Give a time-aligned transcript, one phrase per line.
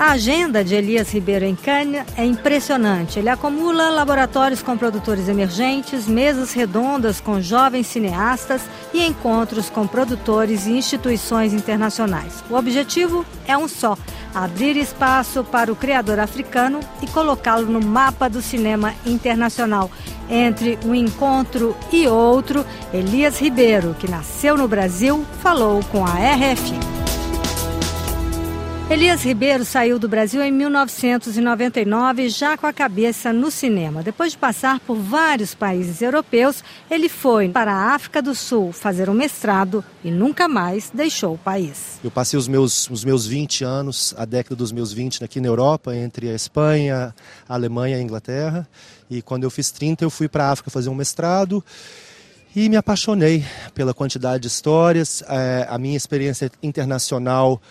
[0.00, 3.18] A agenda de Elias Ribeiro em Cannes é impressionante.
[3.18, 8.62] Ele acumula laboratórios com produtores emergentes, mesas redondas com jovens cineastas
[8.94, 12.42] e encontros com produtores e instituições internacionais.
[12.48, 13.94] O objetivo é um só:
[14.34, 19.90] abrir espaço para o criador africano e colocá-lo no mapa do cinema internacional.
[20.30, 26.99] Entre um encontro e outro, Elias Ribeiro, que nasceu no Brasil, falou com a RFI.
[28.90, 34.02] Elias Ribeiro saiu do Brasil em 1999, já com a cabeça no cinema.
[34.02, 39.08] Depois de passar por vários países europeus, ele foi para a África do Sul fazer
[39.08, 42.00] um mestrado e nunca mais deixou o país.
[42.02, 45.46] Eu passei os meus, os meus 20 anos, a década dos meus 20 aqui na
[45.46, 47.14] Europa, entre a Espanha,
[47.48, 48.68] a Alemanha e a Inglaterra.
[49.08, 51.64] E quando eu fiz 30, eu fui para a África fazer um mestrado.
[52.56, 57.62] E me apaixonei pela quantidade de histórias, é, a minha experiência internacional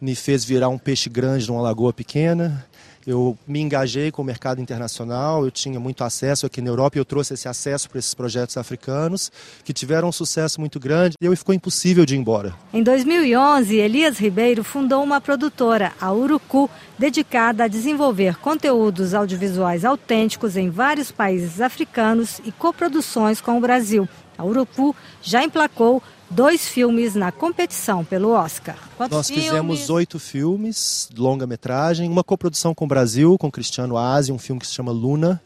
[0.00, 2.66] me fez virar um peixe grande numa lagoa pequena.
[3.06, 7.00] Eu me engajei com o mercado internacional, eu tinha muito acesso aqui na Europa e
[7.00, 9.32] eu trouxe esse acesso para esses projetos africanos
[9.64, 12.54] que tiveram um sucesso muito grande e ficou impossível de ir embora.
[12.70, 20.54] Em 2011, Elias Ribeiro fundou uma produtora, a Urucu, dedicada a desenvolver conteúdos audiovisuais autênticos
[20.54, 24.06] em vários países africanos e coproduções com o Brasil.
[24.38, 26.00] A Urucu já emplacou
[26.30, 28.78] dois filmes na competição pelo Oscar.
[28.96, 29.44] Quantos Nós filmes?
[29.44, 34.66] fizemos oito filmes, longa-metragem, uma coprodução com o Brasil, com Cristiano Asi, um filme que
[34.66, 35.42] se chama Luna.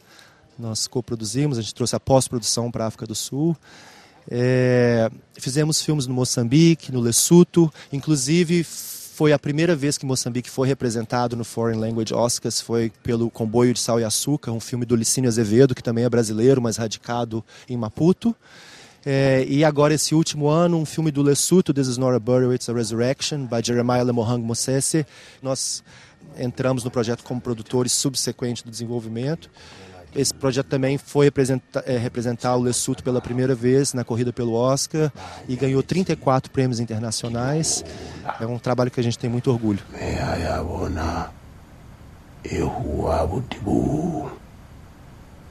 [0.58, 3.56] Nós coproduzimos, a gente trouxe a pós-produção para a África do Sul.
[4.30, 10.66] É, fizemos filmes no Moçambique, no Lesotho, inclusive foi a primeira vez que Moçambique foi
[10.66, 14.96] representado no Foreign Language Oscars, foi pelo Comboio de Sal e Açúcar, um filme do
[14.96, 18.34] Licínio Azevedo, que também é brasileiro, mas radicado em Maputo.
[19.04, 22.54] É, e agora, esse último ano, um filme do Lesotho, This is Not a Burial,
[22.54, 25.04] It's a Resurrection, by Jeremiah Lemohang Mosese.
[25.42, 25.82] Nós
[26.38, 29.50] entramos no projeto como produtores subsequente do desenvolvimento.
[30.14, 34.52] Esse projeto também foi representar, é, representar o Lesotho pela primeira vez na corrida pelo
[34.52, 35.10] Oscar
[35.48, 37.82] e ganhou 34 prêmios internacionais.
[38.38, 39.80] É um trabalho que a gente tem muito orgulho.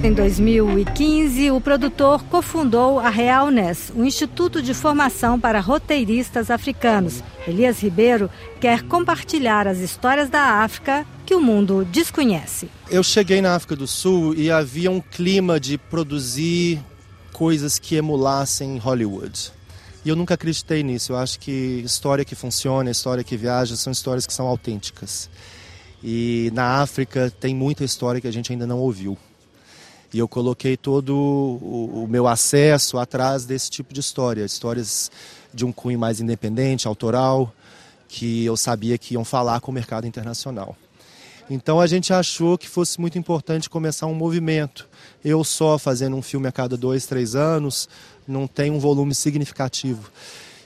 [0.04, 7.22] Em 2015, o produtor cofundou a Realness, um instituto de formação para roteiristas africanos.
[7.47, 8.28] Elias Ribeiro
[8.60, 12.69] quer compartilhar as histórias da África que o mundo desconhece.
[12.91, 16.78] Eu cheguei na África do Sul e havia um clima de produzir
[17.32, 19.50] coisas que emulassem Hollywood.
[20.04, 21.12] E eu nunca acreditei nisso.
[21.12, 25.30] Eu acho que história que funciona, história que viaja, são histórias que são autênticas.
[26.04, 29.16] E na África tem muita história que a gente ainda não ouviu.
[30.12, 35.10] E eu coloquei todo o, o meu acesso atrás desse tipo de história, histórias
[35.52, 37.52] de um cunho mais independente, autoral,
[38.08, 40.76] que eu sabia que iam falar com o mercado internacional.
[41.50, 44.88] Então a gente achou que fosse muito importante começar um movimento.
[45.24, 47.88] Eu só fazendo um filme a cada dois, três anos
[48.26, 50.10] não tem um volume significativo.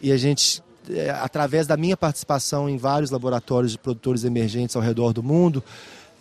[0.00, 0.60] E a gente,
[0.90, 5.62] é, através da minha participação em vários laboratórios de produtores emergentes ao redor do mundo,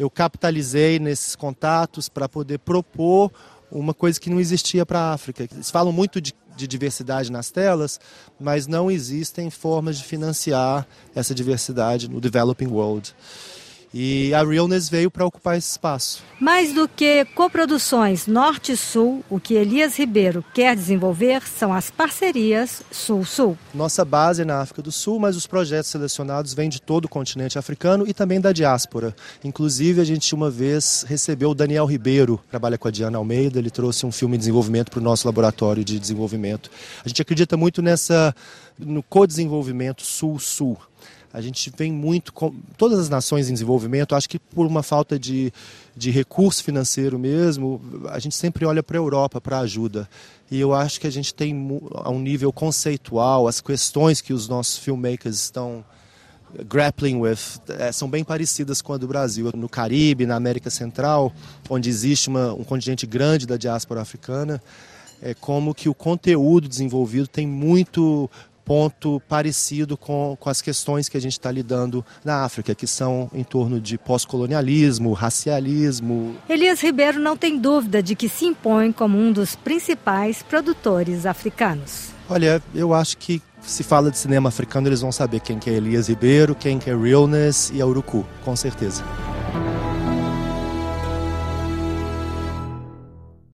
[0.01, 3.31] eu capitalizei nesses contatos para poder propor
[3.72, 5.44] uma coisa que não existia para a África.
[5.44, 8.00] Eles falam muito de, de, diversidade nas telas,
[8.40, 13.16] mas não existem formas de financiar essa diversidade no developing world.
[13.94, 16.24] E a Realness veio para ocupar esse espaço.
[16.40, 23.57] Mais do que coproduções norte-sul, o que Elias Ribeiro quer desenvolver são as parcerias sul-sul.
[23.74, 27.09] Nossa base é na África do Sul, mas os projetos selecionados vêm de todo o
[27.09, 29.13] continente africano e também da diáspora.
[29.44, 33.59] Inclusive, a gente uma vez recebeu o Daniel Ribeiro, que trabalha com a Diana Almeida,
[33.59, 36.72] ele trouxe um filme de desenvolvimento para o nosso laboratório de desenvolvimento.
[37.03, 38.34] A gente acredita muito nessa
[38.79, 40.78] no co-desenvolvimento sul-sul.
[41.33, 45.17] A gente vem muito com todas as nações em desenvolvimento, acho que por uma falta
[45.17, 45.51] de,
[45.95, 50.09] de recurso financeiro mesmo, a gente sempre olha para a Europa para ajuda.
[50.49, 51.55] E eu acho que a gente tem
[51.95, 55.85] a um nível conceitual, as questões que os nossos filmmakers estão
[56.66, 57.37] grappling with
[57.79, 59.49] é, são bem parecidas com a do Brasil.
[59.55, 61.34] No Caribe, na América Central,
[61.69, 64.61] onde existe uma, um contingente grande da diáspora africana,
[65.22, 68.29] é como que o conteúdo desenvolvido tem muito
[68.66, 73.29] ponto parecido com, com as questões que a gente está lidando na África, que são
[73.34, 76.35] em torno de pós-colonialismo, racialismo.
[76.49, 82.09] Elias Ribeiro não tem dúvida de que se impõe como um dos principais produtores africanos.
[82.29, 85.73] Olha, eu acho que se fala de cinema africano, eles vão saber quem que é
[85.73, 89.03] Elias Ribeiro, quem que é Realness e a Urucu, com certeza.